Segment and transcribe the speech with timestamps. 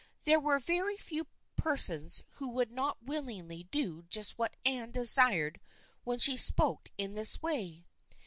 [0.23, 5.59] There were very few persons who would not willingly do just what Anne desired
[6.03, 7.85] when she spoke in this way.